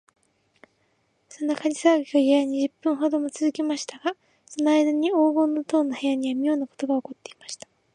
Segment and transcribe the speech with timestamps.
[1.29, 4.15] その火事さわぎが、やや二十分ほどもつづきましたが、
[4.47, 7.67] そのあいだに黄金の塔の部屋には、みょうなことがおこっていました。